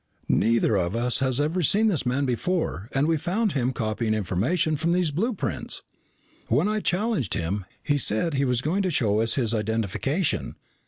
Neither 0.27 0.77
of 0.77 0.95
us 0.95 1.19
has 1.19 1.39
ever 1.39 1.61
seen 1.61 1.87
this 1.87 2.07
man 2.07 2.25
before 2.25 2.89
and 2.91 3.05
we 3.05 3.17
found 3.17 3.51
him 3.51 3.71
copying 3.71 4.15
information 4.15 4.75
from 4.75 4.93
these 4.93 5.11
blueprints. 5.11 5.83
When 6.47 6.67
I 6.67 6.79
challenged 6.79 7.35
him, 7.35 7.65
he 7.83 7.99
said 7.99 8.33
he 8.33 8.43
was 8.43 8.61
going 8.61 8.81
to 8.81 8.89
show 8.89 9.19
us 9.19 9.35
his 9.35 9.53
identification. 9.53 10.55